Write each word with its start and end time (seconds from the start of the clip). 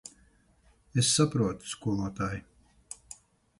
Es 1.01 1.11
saprotu, 1.17 1.69
skolotāj. 1.75 2.43